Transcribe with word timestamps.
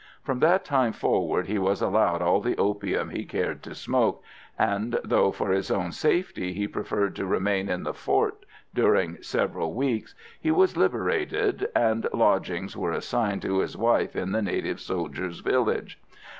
From 0.23 0.39
that 0.39 0.65
time 0.65 0.93
forward 0.93 1.45
he 1.45 1.59
was 1.59 1.79
allowed 1.79 2.23
all 2.23 2.41
the 2.41 2.57
opium 2.57 3.11
he 3.11 3.23
cared 3.23 3.61
to 3.61 3.75
smoke, 3.75 4.23
and, 4.57 4.99
though 5.03 5.29
for 5.31 5.51
his 5.51 5.69
own 5.69 5.91
safety 5.91 6.53
he 6.53 6.67
preferred 6.67 7.15
to 7.17 7.25
remain 7.27 7.69
in 7.69 7.83
the 7.83 7.93
fort 7.93 8.43
during 8.73 9.21
several 9.21 9.75
weeks, 9.75 10.15
he 10.41 10.49
was 10.49 10.75
liberated, 10.75 11.67
and 11.75 12.07
lodgings 12.13 12.75
were 12.75 12.91
assigned 12.93 13.43
to 13.43 13.59
his 13.59 13.77
wife 13.77 14.15
in 14.15 14.31
the 14.31 14.41
native 14.41 14.79
soldiers' 14.79 15.41
village. 15.41 16.01